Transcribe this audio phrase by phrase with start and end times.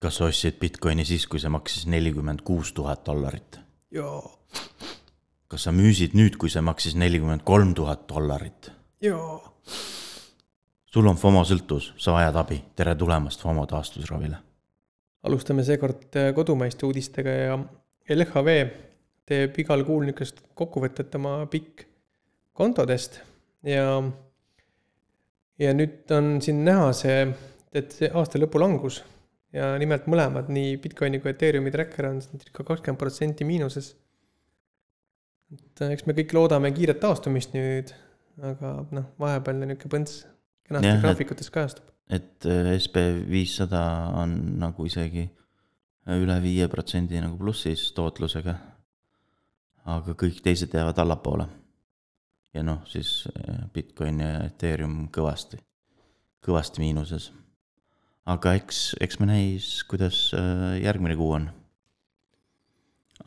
[0.00, 3.60] kas sa ostsid Bitcoini siis, kui see maksis nelikümmend kuus tuhat dollarit?
[3.92, 4.22] jaa.
[5.50, 8.70] kas sa müüsid nüüd, kui see maksis nelikümmend kolm tuhat dollarit?
[9.04, 9.36] jaa.
[10.86, 14.40] sul on FOMO sõltuvus, sa vajad abi, tere tulemast FOMO taastusravile.
[15.28, 17.60] alustame seekord äh, kodumaiste uudistega ja
[18.16, 18.56] LHV
[19.28, 21.84] teeb igal kuul niisugust kokkuvõtet oma pikk
[22.56, 23.20] kontodest
[23.68, 24.00] ja,
[25.60, 27.24] ja nüüd on siin näha see,
[27.76, 29.02] et see aasta lõpu langus
[29.56, 33.94] ja nimelt mõlemad, nii Bitcoini kui Ethereumi tracker on ikka kakskümmend protsenti miinuses.
[35.50, 37.90] et äh, eks me kõik loodame kiiret taastumist nüüd,
[38.42, 40.22] aga noh, vahepealne niisugune põnts
[40.68, 41.90] kenasti graafikutes kajastub.
[42.08, 43.82] et äh, SB viissada
[44.22, 45.28] on nagu isegi
[46.18, 48.54] üle viie protsendi nagu plussis tootlusega.
[49.90, 51.46] aga kõik teised jäävad allapoole.
[52.54, 55.58] ja noh, siis äh, Bitcoin ja Ethereum kõvasti,
[56.46, 57.32] kõvasti miinuses.
[58.28, 61.48] Aga eks, eks me näis, kuidas äh, järgmine kuu on.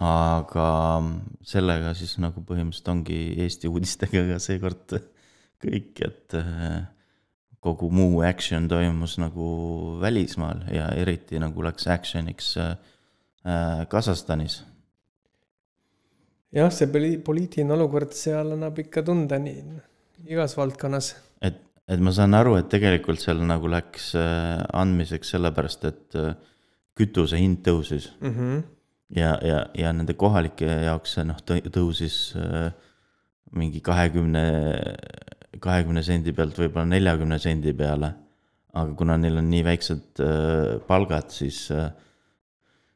[0.04, 0.67] aga
[1.45, 4.95] sellega siis nagu põhimõtteliselt ongi Eesti uudistega ka seekord
[5.64, 6.82] kõik, et äh,
[7.64, 9.48] kogu muu action toimus nagu
[10.02, 12.76] välismaal ja eriti nagu läks action'iks äh,
[13.89, 14.64] Kasahstanis.
[16.54, 19.80] jah, see poli-, poliitiline olukord seal annab ikka tunda nii
[20.30, 21.14] igas valdkonnas.
[21.88, 26.34] Et, ma saan aru, et tegelikult seal nagu läks äh, andmiseks sellepärast, et äh,
[26.98, 28.34] kütuse hind tõusis mm.
[28.34, 28.64] -hmm.
[29.17, 32.72] ja, ja, ja nende kohalike jaoks see noh, tõusis äh,
[33.54, 34.45] mingi kahekümne
[35.64, 38.14] kahekümne sendi pealt võib-olla neljakümne sendi peale.
[38.73, 40.22] aga kuna neil on nii väiksed
[40.88, 41.67] palgad, siis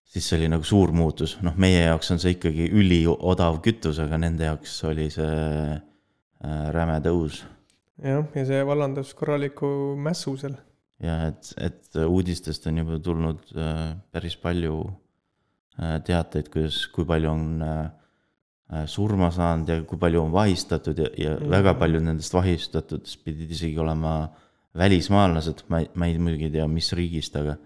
[0.04, 4.18] siis see oli nagu suur muutus, noh, meie jaoks on see ikkagi üliodav kütus, aga
[4.18, 5.78] nende jaoks oli see
[6.74, 7.44] räme tõus.
[8.04, 10.58] Jah, ja see vallandas korraliku mässu seal.
[11.04, 17.32] ja et, et uudistest on juba tulnud äh, päris palju äh, teateid, kuidas, kui palju
[17.32, 17.86] on äh,
[18.90, 21.50] surma saanud ja kui palju on vahistatud ja, ja mm.
[21.54, 24.20] väga paljud nendest vahistatutest pidid isegi olema
[24.78, 27.58] välismaalased, ma ei, ma ei muidugi ei tea, mis riigist, aga.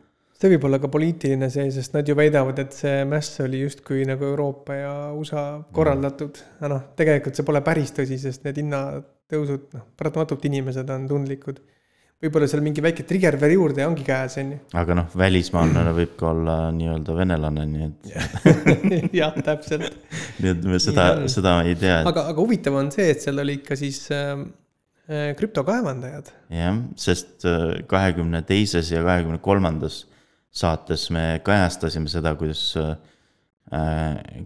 [0.42, 4.06] See võib olla ka poliitiline see, sest nad ju väidavad, et see mäss oli justkui
[4.10, 8.58] nagu Euroopa ja USA korraldatud mm., aga noh, tegelikult see pole päris tõsi, sest need
[8.64, 11.62] hinnatõusud, noh, paratamatult inimesed on tundlikud
[12.22, 14.60] võib-olla seal mingi väike trigger veel juurde ongi käes, on ju.
[14.78, 19.98] aga noh, välismaalane võib ka olla nii-öelda venelane, nii et jah, täpselt.
[20.42, 22.10] nii et me seda, seda ei tea et....
[22.12, 24.36] aga, aga huvitav on see, et seal oli ikka siis äh,
[25.10, 26.30] äh krüptokaevandajad.
[26.54, 30.04] jah, sest äh, kahekümne teises ja kahekümne kolmandas
[30.52, 32.96] saates me kajastasime seda, kuidas äh,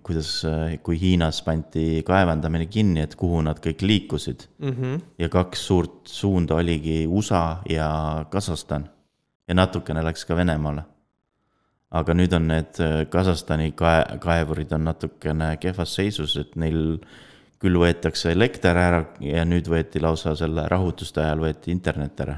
[0.04, 4.74] kuidas, äh, kui Hiinas pandi kaevandamine kinni, et kuhu nad kõik liikusid mm.
[4.74, 5.00] -hmm.
[5.18, 8.90] ja kaks suurt suunda oligi USA ja Kasahstan
[9.48, 10.84] ja natukene läks ka Venemaale.
[11.92, 17.00] aga nüüd on need äh, Kasahstani kae-, kaevurid on natukene kehvas seisus, et neil
[17.60, 22.38] küll võetakse elekter ära ja nüüd võeti lausa selle rahutuste ajal võeti internet ära.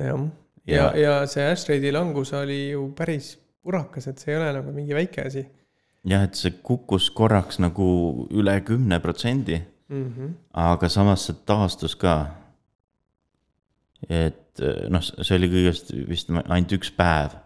[0.00, 0.26] jah,
[0.66, 3.34] ja, ja, see Ashtrade'i langus oli ju päris
[3.64, 5.46] urakas, et see ei ole nagu mingi väike asi
[6.04, 7.86] jah, et see kukkus korraks nagu
[8.30, 9.60] üle kümne protsendi.
[9.90, 10.34] -hmm.
[10.52, 12.26] aga samas see taastus ka.
[14.08, 17.36] et noh, see oli kõigest vist ainult üks päev.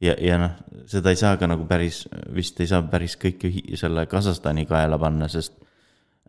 [0.00, 0.50] ja, ja noh,
[0.86, 5.28] seda ei saa ka nagu päris, vist ei saa päris kõike selle Kasahstani kaela panna,
[5.28, 5.52] sest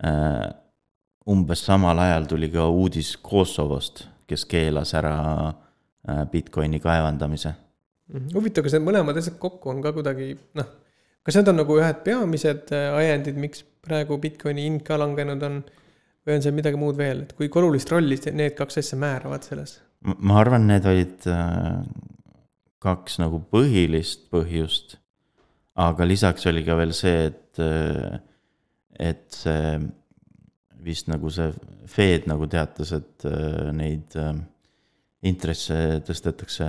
[0.04, 0.50] äh,
[1.28, 5.16] umbes samal ajal tuli ka uudis Kosovost, kes keelas ära
[5.48, 5.69] äh,
[6.32, 7.54] Bitcoini kaevandamise.
[8.12, 8.30] -hmm.
[8.34, 10.70] huvitav, kas need mõlemad asjad kokku on ka kuidagi noh
[11.30, 15.62] kas need on nagu ühed peamised äh, ajendid, miks praegu Bitcoini hind ka langenud on?
[16.28, 19.78] või on seal midagi muud veel, et kui olulist rolli need kaks asja määravad selles?
[20.04, 21.80] ma arvan, need olid äh,
[22.84, 24.98] kaks nagu põhilist põhjust.
[25.80, 28.20] aga lisaks oli ka veel see, et, äh,
[29.12, 29.80] et see
[30.84, 31.52] vist nagu see
[31.90, 33.26] Fed nagu teatas, et
[33.74, 34.14] neid
[35.22, 36.66] intresse tõstetakse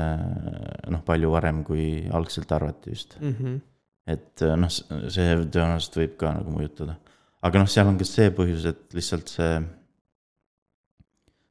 [0.91, 3.35] noh, palju varem, kui algselt arvati vist mm.
[3.41, 3.59] -hmm
[4.11, 6.97] et äh, noh, see tõenäoliselt võib ka nagu mõjutada.
[7.47, 9.53] aga noh, seal on ka see põhjus, et lihtsalt see,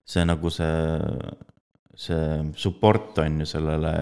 [0.09, 0.73] see nagu see,
[2.07, 2.25] see
[2.65, 3.93] support on ju sellele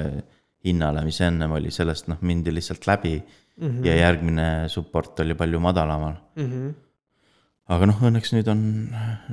[0.67, 3.67] hinnale, mis ennem oli, sellest noh, mindi lihtsalt läbi mm.
[3.67, 3.85] -hmm.
[3.85, 6.51] ja järgmine support oli palju madalamal mm.
[6.51, 6.75] -hmm.
[7.73, 8.61] Aga noh, õnneks nüüd on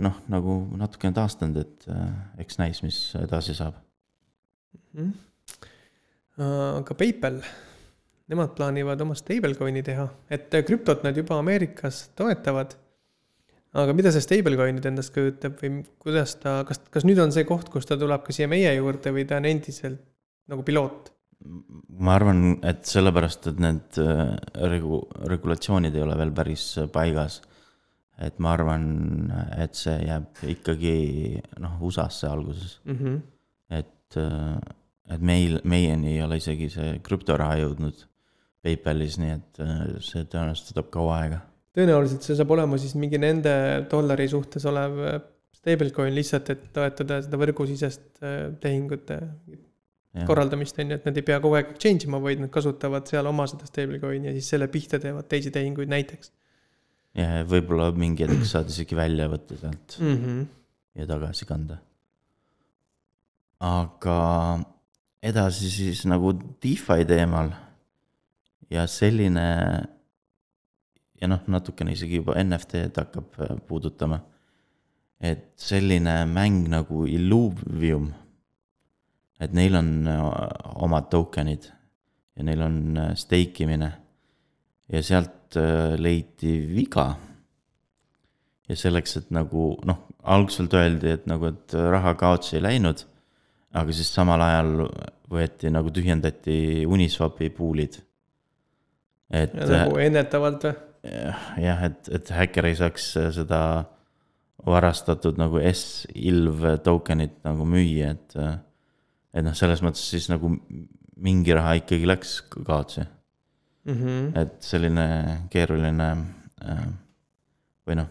[0.02, 2.08] noh, nagu natukene taastunud, et äh,
[2.44, 3.78] eks näis, mis edasi saab
[4.92, 5.04] mm.
[5.04, 5.12] -hmm.
[6.80, 7.42] aga PayPal
[8.32, 12.76] nemad plaanivad oma stablecoin'i teha, et äh, krüptot nad juba Ameerikas toetavad.
[13.74, 17.44] aga mida see stablecoin nüüd endast kujutab või kuidas ta, kas, kas nüüd on see
[17.48, 20.00] koht, kus ta tuleb ka siia meie juurde või ta on endiselt
[20.48, 21.10] nagu piloot?
[22.04, 24.30] ma arvan, et sellepärast, et need äh,
[24.70, 26.62] regu-, regulatsioonid ei ole veel päris
[26.94, 27.42] paigas.
[28.22, 28.84] Et ma arvan,
[29.58, 30.94] et see jääb ikkagi
[31.62, 32.98] noh, USA-sse alguses mm.
[32.98, 33.16] -hmm.
[33.80, 38.06] et, äh, et meil, meieni ei ole isegi see krüptoraha jõudnud
[38.64, 41.40] PayPalis, nii et äh, see tõenäoliselt võtab kaua aega.
[41.74, 43.54] tõenäoliselt see saab olema siis mingi nende
[43.90, 45.00] dollari suhtes olev
[45.54, 48.22] stablecoin lihtsalt, et toetada seda võrgusisest
[48.60, 49.20] tehingute
[50.14, 50.26] Jah.
[50.28, 53.26] korraldamist, on ju, et nad ei pea kogu aeg change ima, vaid nad kasutavad seal
[53.26, 56.30] oma seda stablecoin'i ja siis selle pihta teevad teisi tehinguid näiteks
[57.14, 60.14] ja võib-olla mingi hetk saad isegi välja võtta sealt mm.
[60.20, 60.46] -hmm.
[61.00, 61.78] ja tagasi kanda.
[63.60, 64.18] aga
[65.22, 67.52] edasi siis nagu DeFi teemal
[68.70, 69.46] ja selline
[71.20, 74.20] ja noh, natukene isegi juba NFT-d hakkab äh, puudutama.
[75.20, 78.12] et selline mäng nagu Illuvium
[79.40, 80.22] et neil on äh,
[80.84, 81.68] omad token'id
[82.36, 83.92] ja neil on äh, stake imine.
[84.92, 87.14] Ja sealt äh, leiti viga.
[88.68, 93.04] ja selleks, et nagu noh, algselt öeldi, et nagu, et raha kaotsi ei läinud.
[93.74, 94.88] aga siis samal ajal
[95.30, 98.00] võeti nagu tühjendati Uniswapi pool'id.
[99.30, 99.54] et.
[99.54, 100.76] nagu ennetavalt või?
[101.60, 103.60] jah, et, et häkker ei saaks seda
[104.64, 108.38] varastatud nagu S-ilv token'it nagu müüa, et
[109.34, 110.48] et noh, selles mõttes siis nagu
[111.14, 113.04] mingi raha ikkagi läks kaotsi
[113.84, 113.94] mm.
[113.94, 114.38] -hmm.
[114.40, 115.06] et selline
[115.50, 116.10] keeruline
[116.64, 116.84] äh,
[117.86, 118.10] või noh,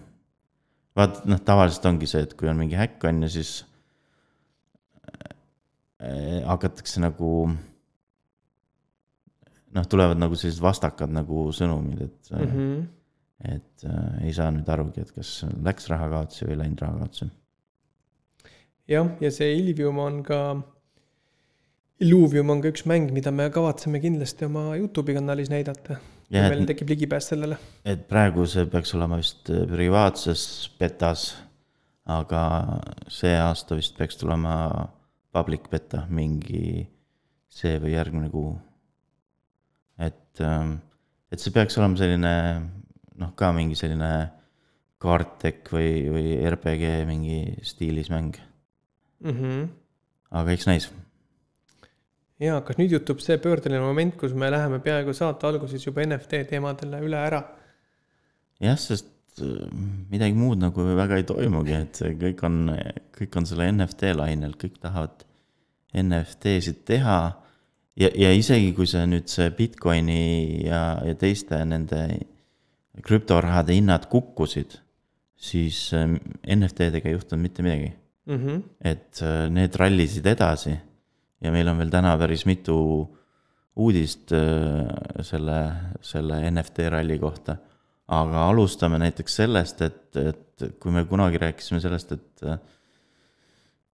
[0.96, 3.54] vaat noh, tavaliselt ongi see, et kui on mingi häkk on ju, siis
[6.02, 7.30] äh, hakatakse nagu
[9.74, 12.52] noh, tulevad nagu sellised vastakad nagu sõnumid, et mm.
[12.52, 12.84] -hmm.
[13.54, 17.00] et äh, ei saa nüüd arugi, et kas läks raha kaotsi või ei läinud raha
[17.00, 17.30] kaotsi.
[18.88, 20.40] jah, ja see Ilvium on ka
[22.02, 26.00] Illuvium on ka üks mäng, mida me kavatseme kindlasti oma Youtube'i kanalis näidata.
[26.34, 27.58] kui meil tekib ligipääs sellele.
[27.86, 31.36] et praegu see peaks olema vist äh, privaatses betas,
[32.10, 32.42] aga
[33.08, 34.90] see aasta vist peaks tulema
[35.34, 36.88] public beta mingi
[37.54, 38.56] see või järgmine kuu.
[40.00, 40.42] et,
[41.32, 42.34] et see peaks olema selline
[43.22, 44.10] noh, ka mingi selline
[45.04, 48.38] kaartek või, või RPG mingi stiilis mäng,
[49.22, 49.34] mm.
[49.38, 49.66] -hmm.
[50.42, 50.90] aga eks näis.
[52.42, 56.46] Ja kas nüüd juhtub see pöördeline moment, kus me läheme peaaegu saate alguses juba NFT
[56.50, 57.44] teemadele üle ära?
[58.64, 59.70] jah, sest äh,
[60.12, 62.60] midagi muud nagu väga ei toimugi, et kõik on,
[63.18, 65.26] kõik on selle NFT lainel, kõik tahavad
[65.94, 67.18] NFT-sid teha.
[68.00, 72.06] ja, ja isegi kui see nüüd see Bitcoini ja, ja teiste nende
[73.06, 74.80] krüptorahade hinnad kukkusid,
[75.38, 76.18] siis äh,
[76.56, 77.94] NFT-dega ei juhtunud mitte midagi.
[78.26, 78.36] mm.
[78.36, 78.64] -hmm.
[78.82, 80.78] et äh, need rallisid edasi
[81.44, 82.78] ja meil on veel täna päris mitu
[83.84, 85.60] uudist äh, selle,
[86.06, 87.58] selle NFT ralli kohta.
[88.14, 92.44] aga alustame näiteks sellest, et, et kui me kunagi rääkisime sellest, et,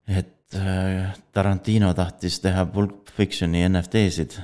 [0.08, 4.38] et äh, Tarantino tahtis teha Pulp Fictioni NFT-sid,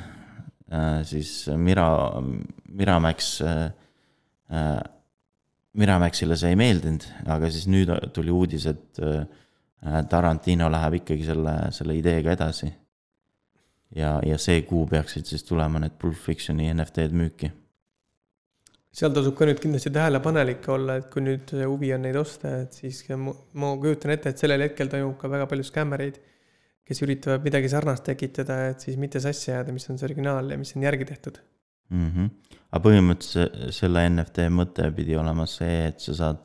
[1.05, 1.87] siis Mira,
[2.73, 3.27] Miramax,
[5.79, 9.03] Miramaxile see ei meeldinud, aga siis nüüd tuli uudis, et
[10.09, 12.73] Tarantino läheb ikkagi selle, selle ideega edasi
[13.97, 17.53] ja, ja see kuu peaksid siis tulema need Pulp Fictioni NFT-d müüki.
[18.93, 22.77] seal tasub ka nüüd kindlasti tähelepanelik olla, et kui nüüd huvi on neid osta, et
[22.77, 26.21] siis ma, ma kujutan ette, et sellel hetkel toimub ka väga palju skämmereid,
[26.89, 30.61] kes üritavad midagi sarnast tekitada, et siis mitte sassi ajada, mis on see originaal ja
[30.61, 31.41] mis on järgi tehtud
[31.93, 32.09] mm.
[32.09, 32.57] -hmm.
[32.71, 36.43] aga põhimõtteliselt selle NFT mõte pidi olema see, et sa saad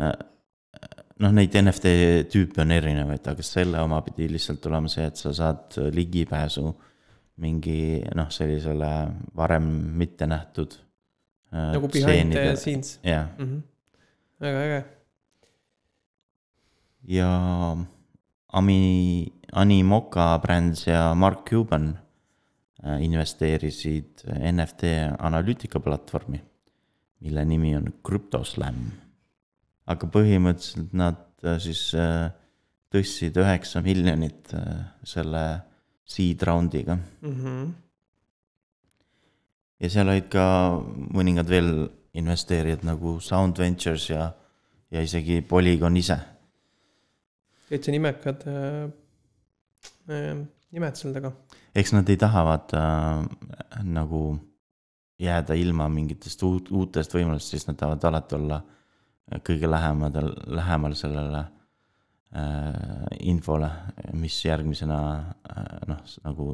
[0.00, 0.14] äh,
[1.22, 1.92] noh, neid NFT
[2.32, 6.66] tüüpe on erinevaid, aga selle oma pidi lihtsalt olema see, et sa saad ligipääsu
[7.44, 7.78] mingi
[8.14, 8.90] noh, sellisele
[9.36, 9.68] varem
[9.98, 10.80] mitte nähtud.
[11.54, 12.98] nagu behind the scenes.
[13.02, 13.28] jah.
[13.38, 13.60] -hmm.
[14.40, 14.84] väga äge.
[17.02, 17.76] ja
[18.54, 21.98] Ami, Animoca Brands ja Mark Cuban
[23.00, 24.82] investeerisid NFT
[25.18, 26.42] analüütika platvormi,
[27.20, 28.74] mille nimi on CryptoSlam
[29.90, 31.20] aga põhimõtteliselt nad
[31.60, 31.90] siis
[32.94, 34.52] tõstsid üheksa miljonit
[35.04, 35.42] selle
[36.04, 37.34] seed round'iga mm.
[37.34, 37.72] -hmm.
[39.80, 40.46] ja seal olid ka
[41.12, 41.70] mõningad veel
[42.14, 44.28] investeerijad nagu Sound Ventures ja,
[44.90, 46.18] ja isegi Polygon ise.
[47.68, 48.90] täitsa nimekad äh,
[50.10, 51.32] äh, nimed seal taga.
[51.74, 52.82] eks nad ei taha vaata
[53.20, 54.38] äh, nagu
[55.18, 58.60] jääda ilma mingitest uut, uutest võimalustest, siis nad tahavad alati olla
[59.44, 61.44] kõige lähemadal, lähemal sellele
[62.36, 63.70] äh, infole,
[64.12, 64.98] mis järgmisena
[65.48, 66.48] äh, noh, nagu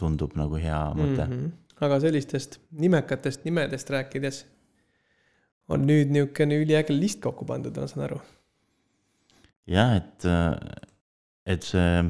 [0.00, 1.32] tundub nagu hea mõte mm.
[1.32, 1.52] -hmm.
[1.86, 4.44] aga sellistest nimekatest nimedest rääkides
[5.68, 8.20] on nüüd niisugune üliäge list kokku pandud, ma saan aru.
[9.66, 10.26] jah, et,
[11.46, 12.02] et see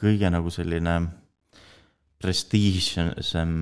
[0.00, 0.94] kõige nagu selline
[2.20, 3.52] prestiižsem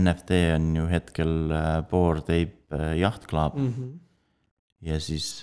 [0.00, 1.52] NFT on ju hetkel
[1.90, 3.74] Bored Ape Yacht Club mm.
[3.76, 3.98] -hmm.
[4.80, 5.42] ja siis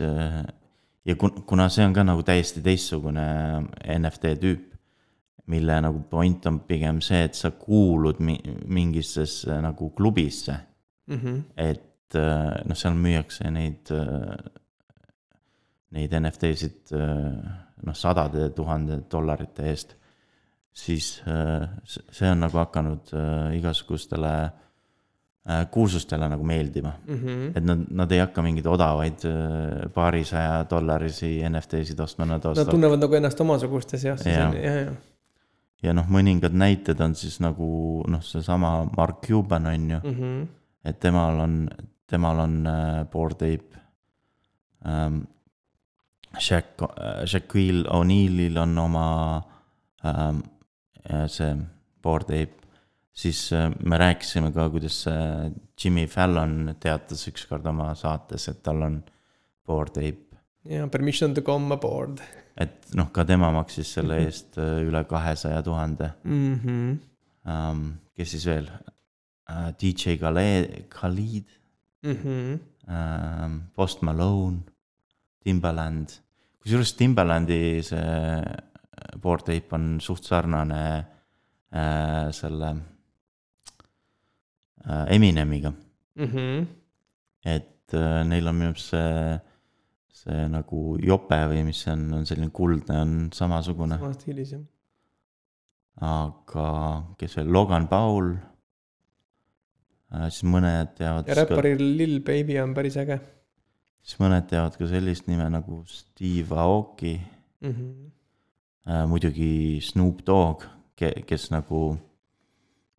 [1.06, 3.26] ja kun-, kuna see on ka nagu täiesti teistsugune
[4.00, 4.66] NFT tüüp,
[5.48, 9.26] mille nagu point on pigem see, et sa kuulud mi-, mingisse
[9.62, 10.58] nagu klubisse
[11.08, 11.16] mm.
[11.16, 11.42] -hmm.
[11.58, 12.14] et
[12.66, 13.92] noh, seal müüakse neid,
[15.92, 16.94] neid NFT-sid
[17.86, 19.96] noh, sadade tuhandete dollarite eest.
[20.78, 23.10] Siis see on nagu hakanud
[23.58, 24.34] igasugustele
[25.50, 27.16] Äh, kuulsustele nagu meeldima mm.
[27.16, 27.52] -hmm.
[27.58, 32.66] et nad, nad ei hakka mingeid odavaid äh, paarisaja dollarisi NFT-sid ostma, nad ostavad.
[32.66, 34.92] Nad tunnevad nagu ennast omasuguste seas, siis on ju, ja, ja.
[35.84, 37.70] ja noh, mõningad näited on siis nagu
[38.12, 40.44] noh, seesama Mark Cuban on ju mm, -hmm.
[40.84, 41.70] et temal on,
[42.08, 43.80] temal on äh, Bored Ape
[44.86, 45.22] ähm,.
[46.40, 49.42] Shaq äh,, Shaquille O'Neal'il on oma
[50.06, 50.44] ähm,
[51.28, 51.56] see
[52.04, 52.68] Bored Ape
[53.18, 55.50] siis äh, me rääkisime ka, kuidas äh,
[55.84, 59.00] Jimmy Fallon teatas ükskord oma saates, et tal on
[59.68, 60.42] board ape.
[60.68, 62.22] ja permission to come aboard.
[62.58, 64.26] et noh, ka tema maksis selle mm -hmm.
[64.26, 66.14] eest äh, üle kahesaja tuhande.
[66.26, 66.98] -hmm.
[67.48, 68.70] Um, kes siis veel
[69.80, 71.46] DJ Khaled, Khalid
[72.04, 72.12] mm.
[72.14, 73.60] -hmm.
[73.76, 74.58] Post Malone,
[75.44, 76.10] Timbaland,
[76.60, 78.00] kusjuures Timbalandi see
[79.22, 80.84] board ape on suht sarnane
[81.72, 82.76] uh, selle
[84.88, 85.74] Äh, Eminemiga
[86.16, 86.26] mm.
[86.26, 86.66] -hmm.
[87.46, 89.40] et äh, neil on minu arust see,
[90.22, 93.98] see nagu jope või mis see on, on selline kuldne, on samasugune.
[94.00, 94.62] samas stiilis jah.
[96.08, 96.68] aga
[97.20, 98.32] kes veel, Logan Paul
[100.14, 100.30] äh,.
[100.30, 101.28] siis mõned teavad.
[101.28, 103.20] ja räpparil Lil Baby on päris äge.
[104.00, 107.72] siis mõned teavad ka sellist nime nagu Steve Aoki mm.
[107.72, 108.12] -hmm.
[108.88, 110.62] Äh, muidugi Snoop Dogg,
[110.96, 111.82] kes nagu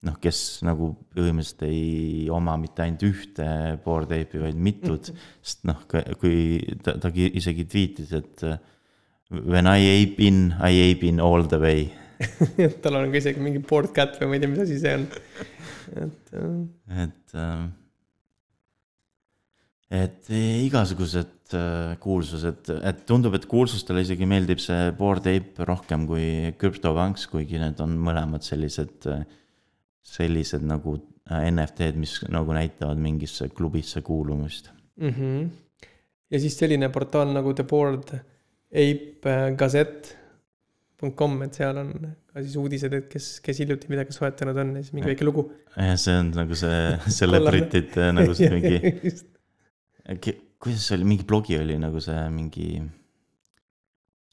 [0.04, 3.46] noh, kes nagu põhimõtteliselt ei oma mitte ainult ühte
[3.86, 5.08] board tape'i, vaid mitut,
[5.40, 8.44] sest noh, kui ta, ta isegi tweetis, et
[9.32, 11.88] when I ape in, I ape in all the way
[12.82, 15.08] tal on ka isegi mingi board cat või ma ei tea, mis asi see on,
[16.04, 16.32] et.
[17.06, 17.66] et, ähm,
[20.04, 26.52] et igasugused äh, kuulsused, et tundub, et kuulsustele isegi meeldib see board ape rohkem kui
[26.60, 29.24] CryptoPunks, kuigi need on mõlemad sellised äh,
[30.08, 30.96] sellised nagu
[31.30, 35.08] äh, NFT-d, mis nagu näitavad mingisse klubisse kuulumist mm.
[35.08, 35.48] -hmm.
[36.30, 38.14] ja siis selline portaal nagu The Board
[38.68, 41.92] Ape Gazette.com, et seal on
[42.32, 45.50] ka siis uudised, et kes, kes hiljuti midagi soetanud on ja siis mingi väike lugu.
[45.76, 48.76] jah, see on nagu see celebritid nagu see mingi
[50.58, 52.70] kuidas see oli, mingi blogi oli nagu see mingi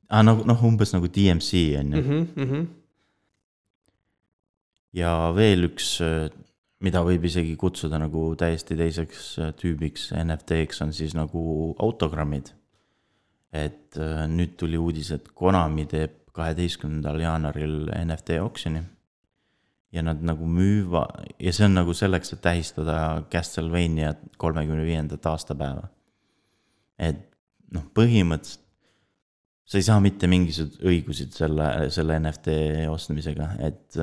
[0.09, 0.23] ah,.
[0.23, 2.25] nagu noh, umbes nagu DMC on ju mm.
[2.35, 2.65] -hmm
[4.95, 5.95] ja veel üks,
[6.85, 12.53] mida võib isegi kutsuda nagu täiesti teiseks äh, tüübiks NFT-ks on siis nagu autogrammid.
[13.55, 18.83] et äh, nüüd tuli uudis, et Konami teeb kaheteistkümnendal jaanuaril NFT oksjoni.
[19.95, 21.05] ja nad nagu müüva
[21.39, 25.87] ja see on nagu selleks, et tähistada Castlevania kolmekümne viiendat aastapäeva.
[26.99, 27.25] Et
[27.75, 28.63] noh, põhimõtteliselt
[29.65, 32.57] sa ei saa mitte mingisuguseid õigusid selle, selle NFT
[32.91, 33.97] ostmisega, et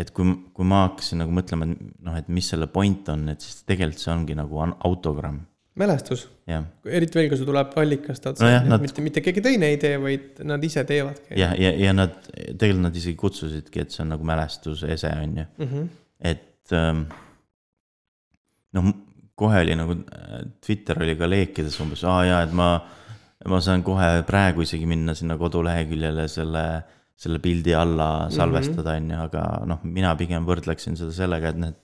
[0.00, 3.42] et kui, kui ma hakkasin nagu mõtlema, et noh, et mis selle point on, et
[3.42, 5.40] siis tegelikult see ongi nagu autogramm.
[5.80, 6.26] mälestus.
[6.46, 8.84] eriti veel, kui see tuleb allikast otse no, nad...
[8.84, 11.32] mitte, mitte keegi teine ei tee, vaid nad ise teevadki.
[11.40, 15.46] ja, ja, ja nad, tegelikult nad isegi kutsusidki, et see on nagu mälestusese, on ju
[15.46, 15.70] mm.
[15.72, 15.88] -hmm.
[16.20, 17.06] et ähm,
[18.76, 18.92] noh,
[19.40, 19.96] kohe oli nagu,
[20.60, 22.70] Twitter oli ka leekides umbes, aa jaa, et ma,
[23.48, 26.64] ma saan kohe praegu isegi minna sinna koduleheküljele selle
[27.20, 28.34] selle pildi alla mhm.
[28.36, 31.78] salvestada, on ju, aga noh, mina pigem võrdleksin seda sellega, et need,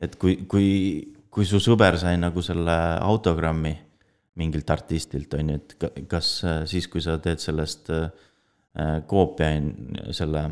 [0.00, 0.68] et kui, kui,
[1.28, 3.74] kui su sõber sai nagu selle autogrammi
[4.40, 6.32] mingilt artistilt, on ju, et kas
[6.70, 8.08] siis, kui sa teed sellest äh,
[9.10, 9.52] koopia,
[10.16, 10.46] selle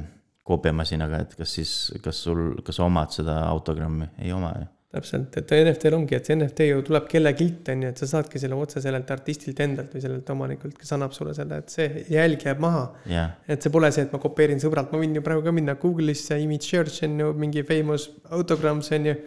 [0.48, 1.72] koopiamasinaga, et kas siis,
[2.04, 6.28] kas sul, kas sa omad seda autogrammi, ei oma ju täpselt, et NFT-l ongi, et
[6.28, 9.92] see NFT ju tuleb kellegilt, on ju, et sa saadki selle otse sellelt artistilt endalt
[9.92, 13.34] või sellelt omanikult, kes annab sulle selle, et see jälg jääb maha yeah..
[13.44, 16.40] et see pole see, et ma kopeerin sõbralt, ma võin ju praegu ka minna Google'isse,
[16.40, 19.18] image search on ju, mingi famous autograms on ju.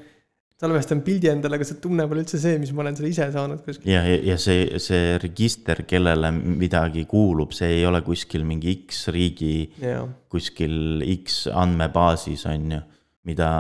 [0.62, 3.62] salvestan pildi endale, kas see tunne pole üldse see, mis ma olen selle ise saanud
[3.66, 3.94] kuskil.
[3.94, 9.12] ja, ja, ja see, see register, kellele midagi kuulub, see ei ole kuskil mingi X
[9.14, 12.86] riigi jaa, kuskil X andmebaasis on ju,
[13.30, 13.52] mida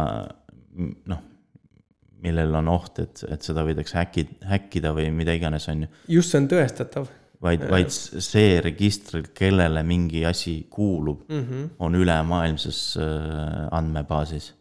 [1.05, 1.27] noh,
[2.21, 5.91] millel on oht, et, et seda võidakse häkki, häkkida või mida iganes, on ju.
[6.19, 7.09] just see on tõestatav
[7.41, 11.43] vaid, vaid see register, kellele mingi asi kuulub mm.
[11.43, 11.69] -hmm.
[11.79, 14.53] on ülemaailmses äh, andmebaasis.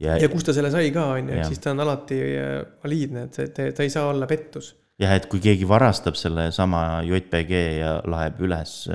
[0.00, 2.58] ja, ja kust ta selle sai ka, on ju, et siis ta on alati äh,
[2.84, 4.74] valiidne, et see, ta ei saa olla pettus.
[4.98, 8.90] jah, et kui keegi varastab selle sama JPG ja laeb üles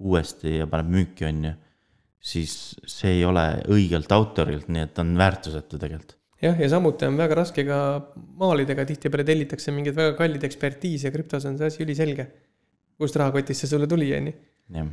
[0.00, 1.56] uuesti ja paneb müüki, on ju,
[2.20, 2.54] siis
[2.86, 6.19] see ei ole õigelt autorilt, nii et ta on väärtusetu tegelikult.
[6.44, 7.78] Jah, ja samuti on väga raske ka
[8.40, 12.28] maalidega, tihtipeale tellitakse mingeid väga kalleid ekspertiise, krüptos on see asi üliselge.
[13.00, 14.36] kust rahakotist see sulle tuli, on ju.
[14.76, 14.88] jah.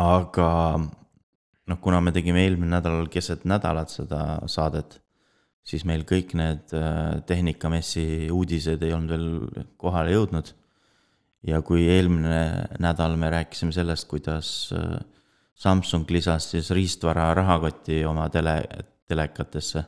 [0.00, 0.48] aga
[1.70, 4.98] noh, kuna me tegime eelmine nädal keset nädalat seda saadet,
[5.66, 10.54] siis meil kõik need äh, tehnikamessi uudised ei olnud veel kohale jõudnud.
[11.46, 14.98] ja kui eelmine nädal me rääkisime sellest, kuidas äh,
[15.60, 18.54] Samsung lisas siis riistvara rahakoti oma tele,
[19.10, 19.84] telekatesse,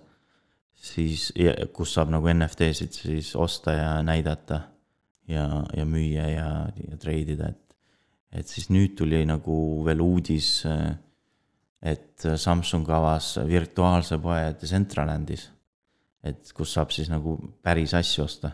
[0.75, 1.31] siis,
[1.73, 4.61] kus saab nagu NFT-sid siis osta ja näidata
[5.31, 6.49] ja, ja müüa ja,
[6.83, 7.63] ja treidida, et
[8.33, 10.63] et siis nüüd tuli nagu veel uudis,
[11.83, 15.51] et Samsung avas virtuaalse poe Decentralandis.
[16.23, 17.35] et kus saab siis nagu
[17.67, 18.53] päris asju osta,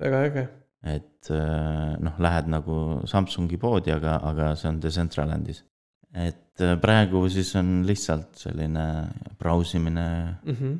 [0.00, 0.48] väga äge.
[0.82, 1.30] et
[2.02, 5.62] noh, lähed nagu Samsungi poodi, aga, aga see on Decentralandis.
[6.14, 8.86] Et praegu siis on lihtsalt selline
[9.38, 10.06] brausimine
[10.44, 10.78] Mm -hmm.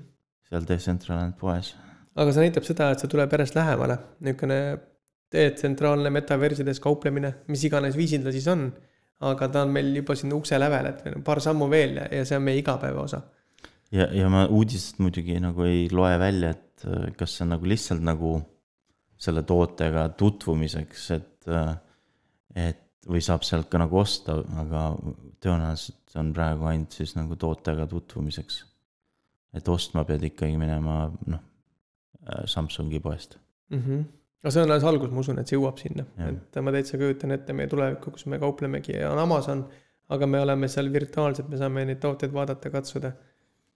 [0.48, 1.74] seal Decentraland poes.
[2.16, 4.78] aga see näitab seda, et see tuleb järjest lähemale, niisugune
[5.34, 8.72] detsentraalne metaversides kauplemine, mis iganes viisil ta siis on.
[9.24, 12.08] aga ta on meil juba siin ukse lävel, et meil on paar sammu veel ja,
[12.12, 13.22] ja see on meie igapäeva osa.
[13.92, 17.66] ja, ja ma uudisest muidugi nagu ei loe välja, et äh, kas see on nagu
[17.66, 18.34] lihtsalt nagu
[19.24, 21.76] selle tootega tutvumiseks, et, äh,
[22.68, 24.86] et või saab sealt ka nagu osta, aga
[25.44, 28.64] tõenäoliselt on praegu ainult siis nagu tootega tutvumiseks.
[29.54, 31.42] et ostma pead ikkagi minema, noh,
[32.50, 33.38] Samsungi poest.
[33.70, 33.80] mm.
[33.80, 34.04] -hmm.
[34.42, 37.30] aga see on alles algus, ma usun, et see jõuab sinna, et ma täitsa kujutan
[37.36, 39.68] ette meie tulevikku, kus me kauplemegi ja on Amazon.
[40.08, 43.12] aga me oleme seal virtuaalselt, me saame neid tooteid vaadata, katsuda.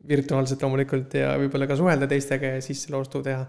[0.08, 3.46] virtuaalselt loomulikult ja võib-olla ka suhelda teistega ja siis selle ostu teha.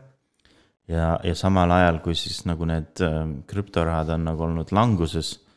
[0.87, 5.48] ja, ja samal ajal, kui siis nagu need äh, krüptorahad on nagu olnud languses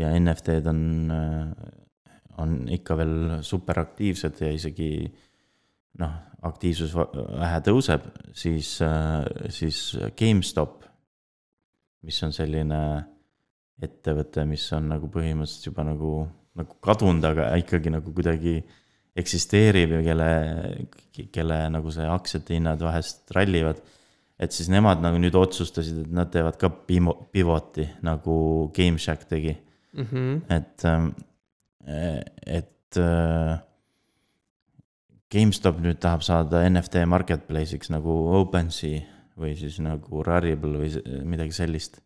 [0.00, 0.82] ja NFT-d on,
[2.42, 3.14] on ikka veel
[3.46, 4.90] superaktiivsed ja isegi
[6.00, 6.16] noh,
[6.48, 8.78] aktiivsus vähe tõuseb, siis,
[9.52, 9.80] siis
[10.16, 10.86] GameStop,
[12.06, 12.80] mis on selline
[13.80, 16.12] ettevõte, mis on nagu põhimõtteliselt juba nagu,
[16.56, 18.58] nagu kadunud, aga ikkagi nagu kuidagi
[19.20, 20.30] eksisteerib ja kelle,
[21.34, 23.80] kelle nagu see aktsiate hinnad vahest rallivad
[24.40, 28.36] et siis nemad nagu nüüd otsustasid, et nad teevad ka pivoti nagu
[28.76, 29.52] GameShack tegi,
[29.92, 30.06] mm.
[30.10, 30.42] -hmm.
[30.56, 30.84] et,
[32.46, 33.58] et äh,
[35.30, 39.02] GameStop nüüd tahab saada NFT marketplace'iks nagu OpenSea
[39.40, 42.00] või siis nagu Rarible või midagi sellist.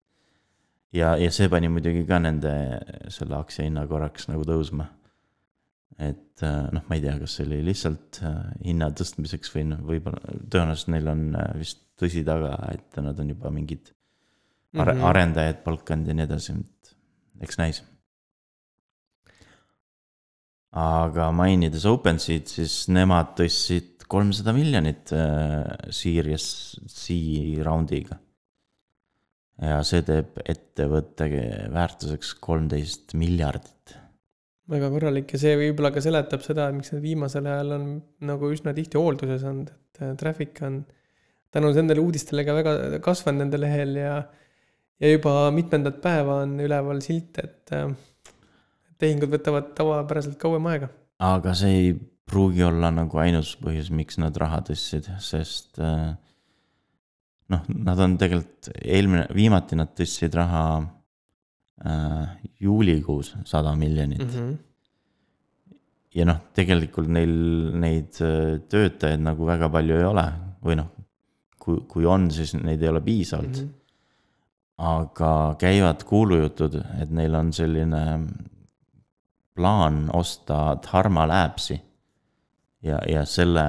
[0.93, 2.53] ja, ja see pani muidugi ka nende
[3.13, 4.91] selle aktsia hinna korraks nagu tõusma.
[5.99, 9.83] et äh, noh, ma ei tea, kas see oli lihtsalt äh, hinna tõstmiseks või noh,
[9.87, 13.93] võib-olla tõenäoliselt neil on äh, vist tõsi taga, et nad on juba mingid
[14.75, 14.99] are- mm.
[14.99, 15.09] -hmm.
[15.11, 16.94] arendajaid palkanud ja nii edasi, et
[17.43, 17.83] eks näis.
[20.75, 26.47] aga mainides OpenSea'd, siis nemad tõstsid kolmsada miljonit äh, Series
[26.91, 27.15] C
[27.65, 28.19] raundiga.
[29.63, 31.29] ja see teeb ettevõtte
[31.71, 33.95] väärtuseks kolmteist miljardit.
[34.71, 37.89] väga korralik ja see võib-olla ka seletab seda, et miks nad viimasel ajal on
[38.27, 40.83] nagu üsna tihti hoolduses olnud, et äh, traffic on
[41.55, 44.17] tänu nendele uudistele ka väga kasvanud nende lehel ja
[45.01, 47.89] ja juba mitmendat päeva on üleval silt, et äh,
[49.01, 50.91] tehingud võtavad tavapäraselt kauem aega.
[51.19, 56.15] aga see ei pruugi olla nagu ainus põhjus, miks nad raha tõstsid, sest äh,
[57.53, 60.65] noh, nad on tegelikult eelmine, viimati nad tõstsid raha
[61.85, 64.33] äh, juulikuus sada miljonit mm.
[64.33, 65.79] Mm -hmm.
[66.15, 67.37] ja noh, tegelikult neil
[67.85, 70.27] neid äh, töötajaid nagu väga palju ei ole
[70.65, 70.91] või noh,
[71.59, 73.65] kui, kui on, siis neid ei ole piisavalt mm.
[73.65, 73.84] -hmm.
[74.79, 78.05] Aga käivad kuulujutud, et neil on selline
[79.55, 81.81] plaan osta Dharma Labsi.
[82.83, 83.63] ja, ja selle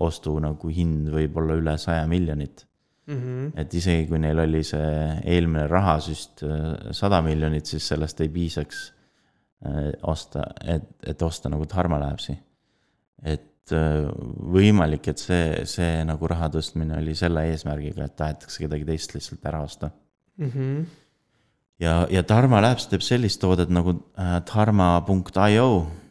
[0.00, 2.66] ostu nagu hind võib olla üle saja miljonit.
[3.06, 3.52] Mm -hmm.
[3.60, 6.44] et isegi kui neil oli see eelmine rahasüst
[6.90, 8.92] sada miljonit, siis sellest ei piisaks
[9.66, 12.38] äh, osta, et, et osta nagu Dharma Labsi.
[13.22, 14.08] et et äh,
[14.52, 19.46] võimalik, et see, see nagu raha tõstmine oli selle eesmärgiga, et tahetakse kedagi teist lihtsalt
[19.46, 19.92] ära osta
[20.38, 20.50] mm.
[20.50, 20.84] -hmm.
[21.80, 26.02] ja, ja Dharma Labs teeb sellist toodet nagu äh, dharma.io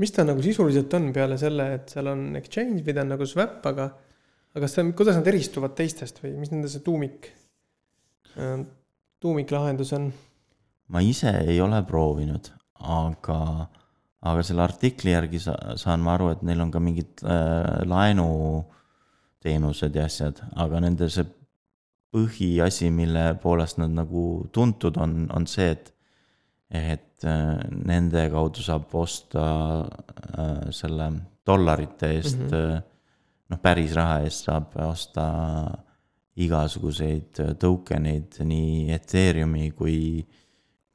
[0.00, 3.28] mis ta nagu sisuliselt on peale selle, et seal on exchange või ta on nagu
[3.28, 3.88] swap, aga,
[4.58, 7.30] aga see, kuidas nad eristuvad teistest või mis nende see tuumik,
[9.22, 10.10] tuumiklahendus on?
[10.92, 12.50] ma ise ei ole proovinud,
[12.98, 13.38] aga,
[14.26, 19.92] aga selle artikli järgi sa, saan ma aru, et neil on ka mingid äh, laenuteenused
[19.96, 21.26] ja asjad, aga nende see
[22.14, 24.24] põhiasi, mille poolest nad nagu
[24.54, 25.90] tuntud on, on see, et
[26.74, 29.44] et äh, nende kaudu saab osta
[29.84, 31.10] äh, selle
[31.46, 32.80] dollarite eest mm, -hmm.
[33.52, 35.26] noh, päris raha eest saab osta
[36.34, 40.24] igasuguseid token eid nii Ethereumi kui,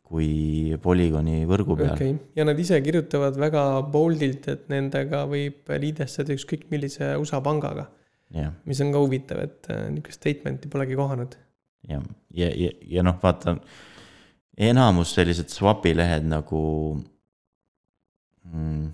[0.04, 5.72] kui Polygoni võrgu peal okei okay., ja nad ise kirjutavad väga boldilt, et nendega võib
[5.86, 7.88] liidestada ükskõik millise USA pangaga
[8.70, 11.38] mis on ka huvitav, et äh, niisugust statement'i polegi kohanud.
[11.90, 12.04] jah,
[12.36, 13.56] ja, ja, ja noh, vaata,
[14.70, 16.62] enamus sellised swap'i lehed nagu
[18.52, 18.86] mm,.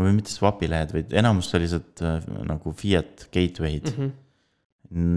[0.00, 4.10] või mitte swap'i lehed, vaid enamus sellised äh, nagu fiat gateway'd mm, -hmm.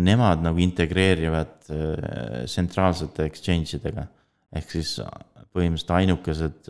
[0.10, 4.08] nemad nagu integreerivad äh, tsentraalsete exchange idega.
[4.54, 5.00] ehk siis
[5.54, 6.70] põhimõtteliselt ainukesed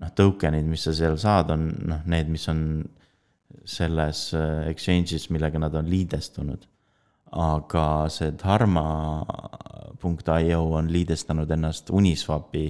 [0.00, 2.62] noh, token'id, mis sa seal saad, on noh, need, mis on
[3.64, 6.66] selles äh, exchange'is, millega nad on liidestunud.
[7.30, 8.72] aga see Dharma.io
[10.74, 12.64] on liidestanud ennast Uniswapi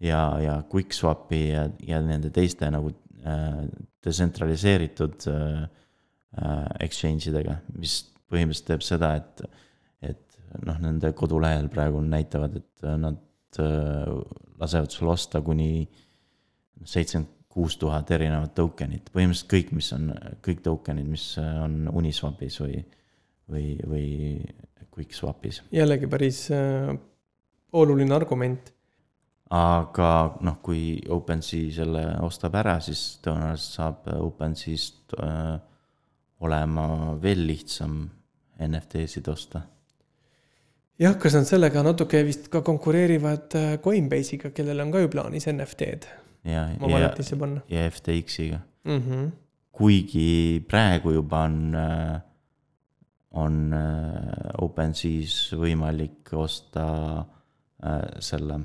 [0.00, 2.90] ja, ja QuickSwapi ja, ja nende teiste nagu
[3.22, 3.62] äh,
[4.04, 5.62] detsentraliseeritud äh,
[6.42, 9.42] äh, exchange idega, mis põhimõtteliselt teeb seda, et,
[10.02, 13.22] et noh, nende kodulehel praegu näitavad, et nad
[13.62, 14.10] äh,
[14.58, 15.86] lasevad sul osta kuni
[16.82, 20.10] seitsekümmend kuus tuhat erinevat token'it, põhimõtteliselt kõik, mis on,
[20.44, 22.82] kõik token'id, mis on Uniswapis või,
[23.48, 24.08] või, või
[24.92, 25.62] QuickSwapis.
[25.72, 26.90] jällegi päris äh,
[27.72, 28.72] oluline argument.
[29.50, 30.10] aga
[30.42, 35.56] noh, kui OpenSea selle ostab ära, siis tõenäoliselt saab OpenSea'st äh,
[36.44, 38.02] olema veel lihtsam
[38.68, 39.64] NFT-sid osta.
[41.00, 45.48] jah, kas nad sellega natuke vist ka konkureerivad äh, Coinbase'iga, kellel on ka ju plaanis
[45.56, 47.10] NFT-d ja, ja,
[47.68, 48.98] ja FTX-iga, mm.
[49.00, 49.30] -hmm.
[49.72, 51.76] kuigi praegu juba on,
[53.30, 56.86] on äh, OpenSea's võimalik osta
[57.84, 58.60] äh, selle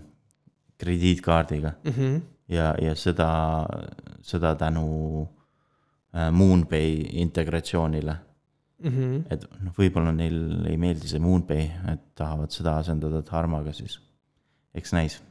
[0.82, 2.22] krediitkaardiga Mm -hmm.
[2.48, 3.66] ja, ja seda,
[4.22, 5.28] seda tänu
[6.16, 8.16] äh, Moonpay integratsioonile.
[8.84, 9.24] Mm -hmm.
[9.30, 14.00] et noh, võib-olla neil ei meeldi see Moonpay, et tahavad seda asendada Dharmaga siis.
[14.74, 15.24] eks näis.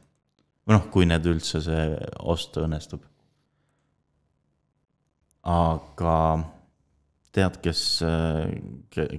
[0.67, 1.85] Või noh, kui need üldse see
[2.19, 3.03] ost õnnestub.
[5.41, 6.15] aga
[7.33, 7.81] tead, kes,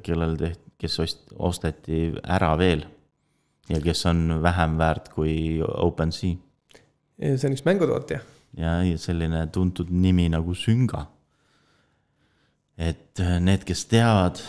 [0.04, 2.84] kellel tehti, kes ost-, osteti ära veel
[3.70, 6.38] ja kes on vähem väärt kui OpenSea
[7.22, 8.20] see on üks mängutootja.
[8.58, 11.06] ja, ja selline tuntud nimi nagu Sünga.
[12.76, 14.40] et äh, need, kes teavad,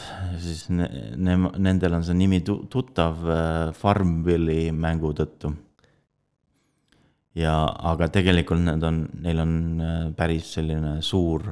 [0.41, 0.87] siis ne,
[1.19, 5.51] ne, nendel on see nimi tu- tuttav äh, Farmville'i mängu tõttu.
[7.35, 7.53] ja,
[7.91, 11.45] aga tegelikult need on, neil on äh, päris selline suur,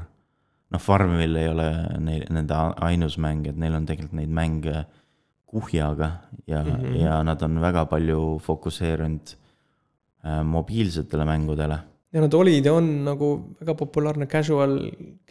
[0.72, 4.86] noh, Farmville ei ole neil, nende ainus mäng, et neil on tegelikult neid mänge
[5.52, 6.12] kuhjaga
[6.48, 7.00] ja mm, -hmm.
[7.02, 9.34] ja nad on väga palju fokusseerunud
[10.26, 11.80] äh, mobiilsetele mängudele
[12.14, 14.78] ja nad olid ja on nagu väga populaarne casual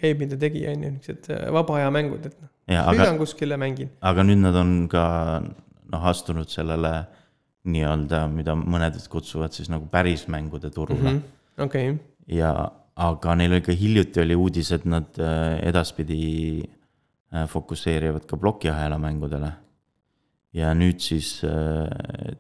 [0.01, 3.91] game'ide tegija on ju, niisugused äh, vaba aja mängud, et noh, sõidan kuskile, mängin.
[4.01, 5.05] aga nüüd nad on ka
[5.45, 6.95] noh, astunud sellele
[7.69, 11.17] nii-öelda, mida mõned kutsuvad siis nagu päris mängude turule mm.
[11.19, 11.65] -hmm.
[11.65, 11.95] okei,
[12.33, 12.53] ja,
[12.97, 19.53] aga neil ikka hiljuti oli uudis, et nad äh, edaspidi äh, fokusseerivad ka plokiahela mängudele.
[20.53, 21.87] ja nüüd siis äh,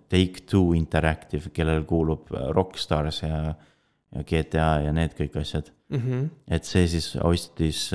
[0.09, 3.54] Take-Two Interactive, kellel kuulub Rockstars ja,
[4.11, 5.70] ja GTA ja need kõik asjad.
[6.48, 7.90] et see siis ostis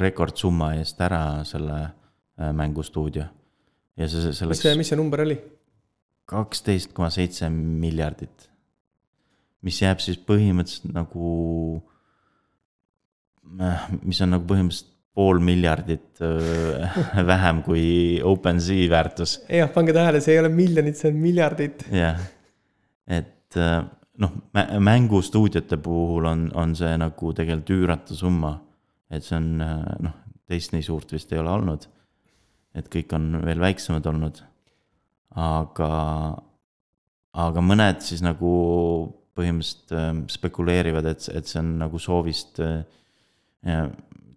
[0.00, 1.90] rekordsumma eest ära selle
[2.36, 3.24] mängustuudio.
[3.96, 5.38] ja see, see mis läks see, mis see number oli?
[6.26, 8.50] Kaksteist koma seitse miljardit.
[9.66, 11.30] mis jääb siis põhimõtteliselt nagu,
[14.02, 16.86] mis on nagu põhimõtteliselt pool miljardit öö,
[17.32, 19.38] vähem kui OpenSea väärtus.
[19.48, 21.86] jah, pange tähele, see ei ole miljonid, see on miljardid.
[21.94, 22.20] jah,
[23.06, 23.80] et öö,
[24.22, 24.34] noh,
[24.80, 28.58] mängustuudiote puhul on, on see nagu tegelikult üüratu summa.
[29.10, 31.88] et see on noh, teist nii suurt vist ei ole olnud.
[32.76, 34.42] et kõik on veel väiksemad olnud.
[35.34, 35.90] aga,
[37.32, 38.52] aga mõned siis nagu
[39.36, 42.78] põhimõtteliselt öö, spekuleerivad, et, et see on nagu soovist öö,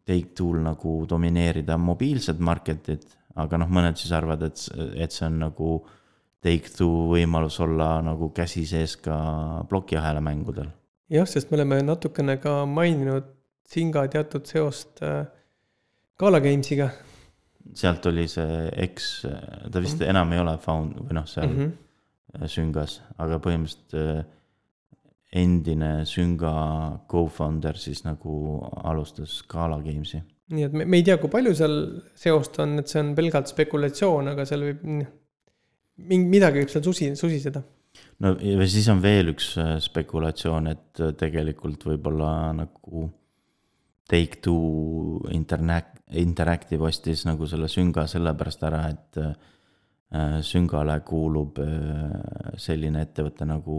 [0.10, 3.06] Take-Two'l nagu domineerida mobiilsed market'id,
[3.40, 4.64] aga noh, mõned siis arvavad, et,
[4.98, 5.74] et see on nagu
[6.44, 9.16] Take-Two võimalus olla nagu käsi sees ka
[9.70, 10.72] plokiahela mängudel.
[11.10, 13.36] jah, sest me oleme natukene ka maininud
[13.70, 15.28] Zinga teatud seost äh,
[16.18, 16.90] Gala Games'iga.
[17.76, 19.10] Sealt oli see eks,
[19.72, 20.10] ta vist mm -hmm.
[20.10, 22.48] enam ei ole found või noh, seal mm -hmm.
[22.48, 24.26] süngas, aga põhimõtteliselt äh,
[25.32, 26.52] endine Sünga
[27.10, 30.22] co-founder siis nagu alustas Scala Games'i.
[30.50, 31.76] nii et me, me ei tea, kui palju seal
[32.18, 34.80] seost on, et see on pelgalt spekulatsioon, aga seal võib,
[36.10, 37.62] mingi, midagi võib seal susi, susiseda.
[38.26, 43.10] no ja siis on veel üks äh, spekulatsioon, et äh, tegelikult võib-olla nagu
[44.10, 51.60] Take-Two Internet, Interactive ostis nagu selle Sünga sellepärast ära, et äh, Süngale kuulub
[52.58, 53.76] selline ettevõte nagu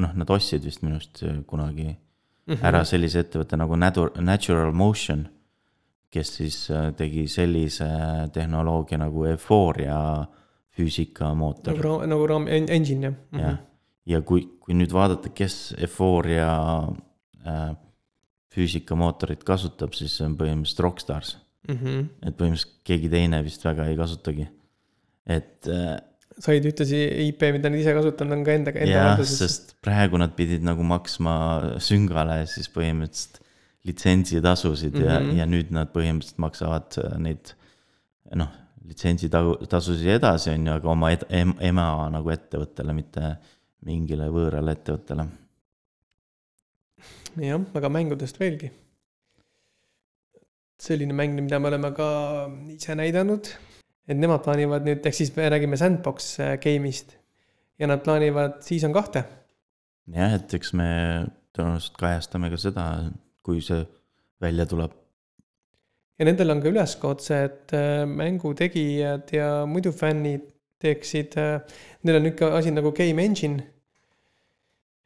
[0.00, 2.64] noh, nad ostsid vist minu arust äh, kunagi mm -hmm.
[2.68, 5.28] ära sellise ettevõtte nagu Natural Motion,
[6.10, 7.88] kes siis äh, tegi sellise
[8.32, 10.26] tehnoloogia nagu Euphoria
[10.76, 11.74] füüsikamootor.
[11.74, 13.40] nagu, nagu RAM engine jah mm -hmm..
[13.40, 13.58] jah,
[14.06, 16.52] ja kui, kui nüüd vaadata, kes Euphoria
[17.46, 17.76] äh,
[18.52, 21.36] füüsikamootorit kasutab, siis see on põhimõtteliselt Rockstars
[21.68, 21.76] mm.
[21.76, 22.08] -hmm.
[22.26, 24.48] et põhimõtteliselt keegi teine vist väga ei kasutagi.
[25.26, 25.96] et äh,
[26.38, 30.34] said ühtlasi IP, mida nad ise kasutanud on ka enda, enda jah, sest praegu nad
[30.36, 31.34] pidid nagu maksma
[31.78, 33.40] süngale siis põhimõtteliselt
[33.82, 35.08] litsentsitasusid mm -hmm.
[35.08, 35.38] ja, mhm.
[35.38, 37.54] ja nüüd nad põhimõtteliselt maksavad äh, neid
[38.38, 38.50] noh,
[38.88, 43.36] litsentsitasusid edasi, on ju, aga oma ed, em, ema nagu ettevõttele, mitte
[43.86, 45.26] mingile võõrale ettevõttele.
[47.36, 48.70] Jah, aga mängudest veelgi.
[50.82, 52.08] selline mäng, mida me oleme ka
[52.74, 53.52] ise näidanud
[54.08, 57.14] et nemad plaanivad nüüd, ehk siis me räägime sandbox äh, game'ist
[57.80, 59.24] ja nad plaanivad season kahte.
[60.12, 60.88] jah, et eks me
[61.54, 62.86] tõenäoliselt kajastame ka seda,
[63.46, 63.84] kui see
[64.42, 64.94] välja tuleb.
[66.18, 70.50] ja nendel on ka üleskutse, et äh, mängu tegijad ja muidu fännid
[70.82, 73.71] teeksid, äh, neil on nihuke asi nagu game engine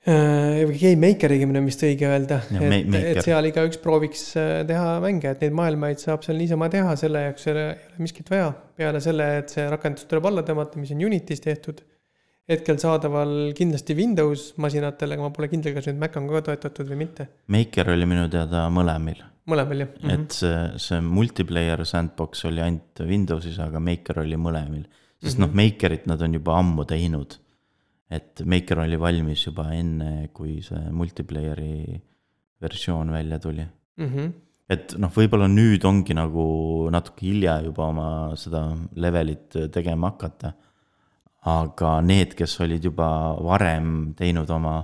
[0.07, 5.33] Game Maker õigemini on vist õige öelda, et, et seal igaüks prooviks äh, teha mänge,
[5.33, 7.65] et neid maailmaid saab seal niisama teha, selle jaoks ei ole
[7.99, 8.53] miskit vaja.
[8.79, 11.83] peale selle, et see rakendus tuleb alla tõmmata, mis on Unitis tehtud.
[12.47, 16.93] hetkel saadaval kindlasti Windows masinatel, aga ma pole kindel, kas nüüd Mac on ka toetatud
[16.93, 17.27] või mitte.
[17.51, 19.25] Maker oli minu teada mõlemil.
[19.51, 20.05] mõlemal jah mm.
[20.05, 20.23] -hmm.
[20.23, 24.87] et see, see multiplayer sandbox oli ainult Windowsis, aga Maker oli mõlemil.
[25.19, 25.51] sest mm -hmm.
[25.51, 27.41] noh, Makerit nad on juba ammu teinud
[28.11, 31.97] et Maker oli valmis juba enne, kui see multiplayer'i
[32.63, 34.07] versioon välja tuli mm.
[34.07, 34.33] -hmm.
[34.71, 36.47] et noh, võib-olla nüüd ongi nagu
[36.91, 40.53] natuke hilja juba oma seda levelit tegema hakata.
[41.47, 44.81] aga need, kes olid juba varem teinud oma,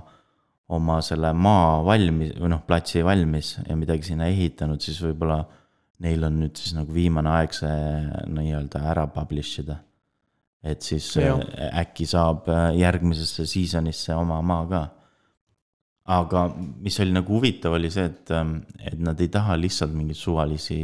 [0.69, 5.43] oma selle maa valmis või noh, platsi valmis ja midagi sinna ehitanud, siis võib-olla
[5.99, 7.73] neil on nüüd siis nagu viimane aeg see
[8.31, 9.81] nii-öelda ära publish ida
[10.63, 11.35] et siis ja.
[11.35, 14.83] Äh, äkki saab äh, järgmisesse season'isse oma maa ka.
[16.13, 16.43] aga
[16.83, 20.79] mis oli nagu huvitav, oli see, et, ähm, et nad ei taha lihtsalt mingeid suvalisi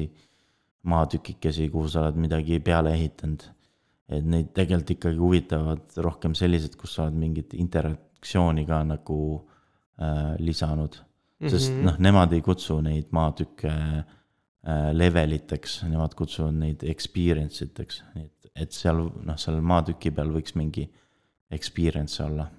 [0.87, 3.43] maatükikesi, kuhu sa oled midagi peale ehitanud.
[4.09, 9.19] et neid tegelikult ikkagi huvitavad rohkem sellised, kus sa oled mingit interaktsiooni ka nagu
[10.01, 10.95] äh, lisanud.
[11.47, 11.85] sest mm -hmm.
[11.85, 14.18] noh, nemad ei kutsu neid maatükke äh,
[14.67, 20.55] level iteks, nemad kutsuvad neid experience iteks, et et seal noh, seal maatüki peal võiks
[20.59, 20.85] mingi
[21.55, 22.49] experience olla.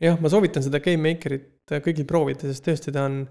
[0.00, 3.22] jah, ma soovitan seda Game Makerit kõigil proovida, sest tõesti ta on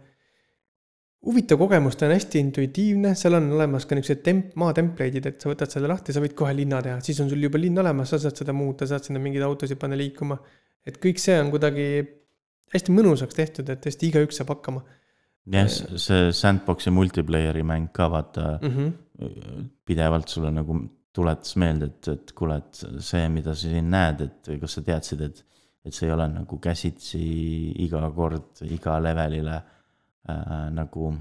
[1.24, 5.52] huvitav kogemus, ta on hästi intuitiivne, seal on olemas ka niisugused temp-, maatempleidid, et sa
[5.52, 8.20] võtad selle lahti, sa võid kohe linna teha, siis on sul juba linn olemas, sa
[8.20, 10.40] saad seda muuta, saad sinna mingeid autosid panna liikuma.
[10.84, 11.86] et kõik see on kuidagi
[12.74, 14.84] hästi mõnusaks tehtud, et tõesti igaüks saab hakkama.
[15.52, 19.66] Jah, see sandbox'i multiplayer'i mäng ka vaata mm, -hmm.
[19.86, 20.78] pidevalt sulle nagu
[21.14, 25.22] tuletas meelde, et, et kuule, et see, mida sa siin näed, et kas sa teadsid,
[25.22, 25.44] et,
[25.86, 27.22] et see ei ole nagu käsitsi
[27.86, 31.14] iga kord iga levelile äh, nagu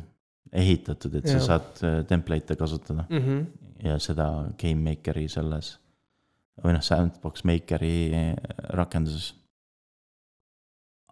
[0.52, 1.37] ehitatud, et ja.
[1.37, 3.18] sa saad äh, template'e kasutada mm.
[3.18, 3.46] -hmm.
[3.88, 5.78] ja seda Game Makeri selles
[6.62, 8.35] või noh, Sandbox Makeri äh,
[8.76, 9.32] rakenduses.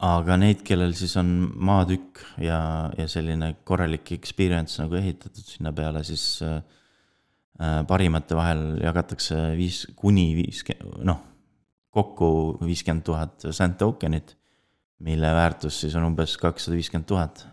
[0.01, 6.05] Aga neid, kellel siis on maatükk ja, ja selline korralik experience nagu ehitatud sinna peale,
[6.09, 6.61] siis äh,
[7.61, 11.19] Äh, parimate vahel jagatakse viis, kuni viiskümmend, noh,
[11.93, 12.29] kokku
[12.63, 14.33] viiskümmend tuhat sand token'it,
[15.05, 17.47] mille väärtus siis on umbes kakssada viiskümmend tuhat.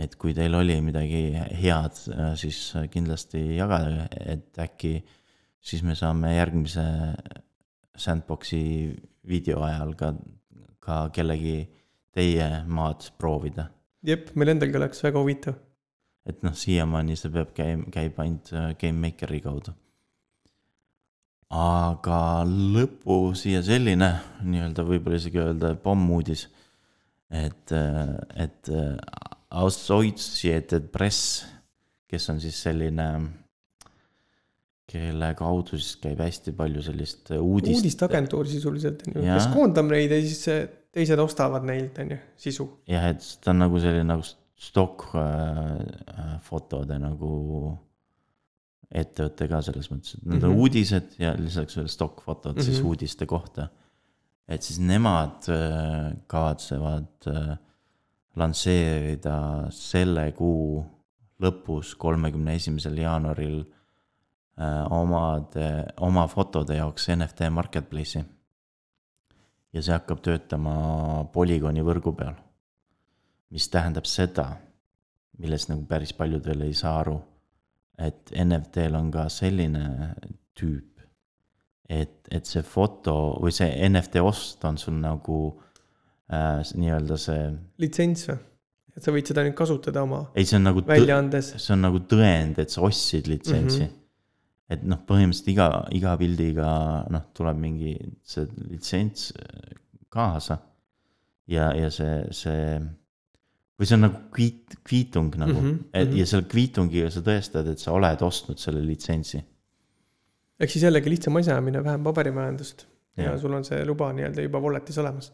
[0.00, 2.60] et kui teil oli midagi head, äh, siis
[2.94, 5.02] kindlasti jagage, et äkki
[5.60, 6.86] siis me saame järgmise
[7.98, 8.62] sandbox'i
[9.28, 10.14] video ajal ka,
[10.82, 11.60] ka kellegi
[12.12, 13.70] teie maad proovida.
[14.02, 15.60] jep, meil endalgi oleks väga huvitav
[16.26, 19.74] et noh, siiamaani see peab käima, käib ainult äh, GameMakeri kaudu.
[21.52, 22.18] aga
[22.48, 24.08] lõpu siia selline
[24.40, 26.46] nii-öelda võib-olla isegi öelda pommuudis,
[27.28, 28.14] et, äh,
[28.46, 28.96] et äh,
[29.52, 31.42] Associated Press,
[32.08, 33.08] kes on siis selline
[34.92, 37.76] kelle kaudu siis käib hästi palju sellist uudist.
[37.78, 40.42] uudisteagentuur sisuliselt on ju, kes koondab neid ja siis
[40.92, 42.64] teised ostavad neilt on ju sisu.
[42.90, 44.22] jah, et ta on nagu selline nagu
[44.62, 47.30] stokkfotode äh, nagu
[48.92, 50.52] ettevõte ka selles mõttes, et need mm -hmm.
[50.52, 52.64] on uudised ja lisaks veel stokkfotod mm -hmm.
[52.64, 52.88] siis mhm.
[52.88, 53.68] uudiste kohta.
[54.48, 57.58] et siis nemad äh, kavatsevad äh,
[58.36, 60.84] lansseerida selle kuu
[61.42, 63.64] lõpus, kolmekümne esimesel jaanuaril
[64.90, 65.66] omade,
[66.00, 68.24] oma fotode jaoks NFT marketplace'i.
[69.72, 70.74] ja see hakkab töötama
[71.32, 72.34] Polygoni võrgu peal
[73.52, 74.46] mis tähendab seda,
[75.40, 77.18] millest nagu päris paljud veel ei saa aru,
[78.00, 79.84] et NFT-l on ka selline
[80.58, 81.02] tüüp,
[81.92, 85.42] et, et see foto või see NFT ost on sul nagu
[86.32, 87.50] äh, nii-öelda see.
[87.82, 88.40] litsents või?
[88.92, 90.24] et sa võid seda nüüd kasutada oma.
[90.32, 90.84] ei, see on nagu.
[90.88, 91.54] väljaandes.
[91.58, 93.90] see on nagu tõend, et sa ostsid litsentsi mm.
[93.90, 93.98] -hmm.
[94.72, 96.68] Et noh, põhimõtteliselt iga, iga pildiga
[97.12, 97.94] noh, tuleb mingi
[98.26, 99.32] see litsents
[100.12, 100.58] kaasa.
[101.50, 102.66] ja, ja see, see
[103.78, 105.90] või see on nagu kviit, kviitung nagu mm, -hmm.
[106.02, 109.42] et ja selle kviitungiga sa tõestad, et sa oled ostnud selle litsentsi.
[110.60, 113.32] ehk siis jällegi lihtsam asjaajamine, vähem paberimajandust ja.
[113.32, 115.32] ja sul on see luba nii-öelda juba wallet'is olemas.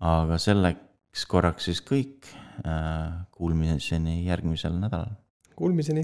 [0.00, 2.30] aga selleks korraks siis kõik.
[3.32, 5.14] Kuulmiseni järgmisel nädalal.
[5.56, 6.02] Kuulmiseni